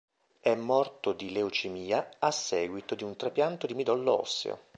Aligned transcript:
È 0.39 0.55
morto 0.55 1.11
di 1.13 1.31
leucemia 1.31 2.15
a 2.17 2.31
seguito 2.31 2.95
di 2.95 3.03
un 3.03 3.15
trapianto 3.15 3.67
di 3.67 3.75
midollo 3.75 4.19
osseo. 4.21 4.59